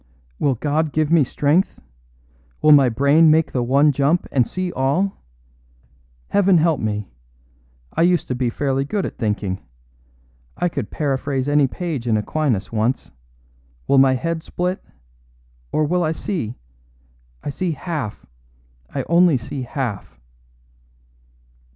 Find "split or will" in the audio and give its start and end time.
14.41-16.03